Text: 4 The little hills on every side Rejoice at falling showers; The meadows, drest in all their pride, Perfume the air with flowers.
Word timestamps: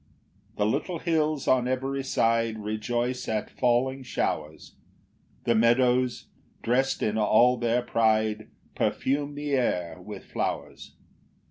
4 0.57 0.65
The 0.65 0.71
little 0.71 0.97
hills 0.97 1.47
on 1.47 1.67
every 1.67 2.03
side 2.03 2.57
Rejoice 2.57 3.27
at 3.29 3.51
falling 3.51 4.01
showers; 4.01 4.73
The 5.43 5.53
meadows, 5.53 6.25
drest 6.63 7.03
in 7.03 7.19
all 7.19 7.55
their 7.55 7.83
pride, 7.83 8.49
Perfume 8.73 9.35
the 9.35 9.51
air 9.51 10.01
with 10.01 10.25
flowers. 10.25 10.95